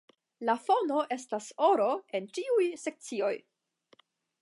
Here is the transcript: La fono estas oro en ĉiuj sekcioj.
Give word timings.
La 0.49 0.55
fono 0.67 1.01
estas 1.17 1.51
oro 1.67 1.91
en 2.21 2.31
ĉiuj 2.39 2.69
sekcioj. 2.87 3.33